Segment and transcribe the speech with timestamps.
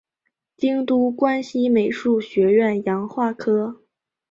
[0.57, 3.83] 京都关西美术学院洋画科